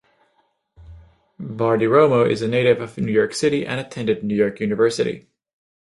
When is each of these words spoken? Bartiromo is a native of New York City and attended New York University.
Bartiromo 1.39 2.27
is 2.27 2.41
a 2.41 2.47
native 2.47 2.81
of 2.81 2.97
New 2.97 3.11
York 3.11 3.35
City 3.35 3.67
and 3.67 3.79
attended 3.79 4.23
New 4.23 4.33
York 4.33 4.59
University. 4.59 5.27